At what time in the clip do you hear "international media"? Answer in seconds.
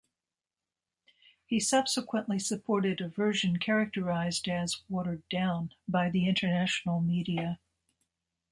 6.27-7.59